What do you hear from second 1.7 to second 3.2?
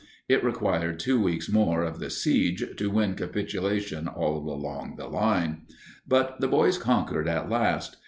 of the siege to win